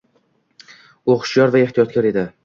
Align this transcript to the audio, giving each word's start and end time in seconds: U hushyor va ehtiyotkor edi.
U 1.13 1.17
hushyor 1.23 1.53
va 1.57 1.61
ehtiyotkor 1.67 2.09
edi. 2.13 2.25